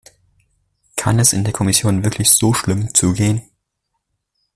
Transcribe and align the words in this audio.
Kann 0.95 1.19
es 1.19 1.31
in 1.31 1.43
der 1.43 1.53
Kommission 1.53 2.03
wirklich 2.03 2.31
so 2.31 2.55
schlimm 2.55 2.91
zugehen? 2.95 3.43